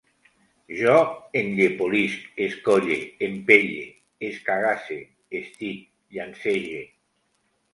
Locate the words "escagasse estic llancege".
4.31-6.83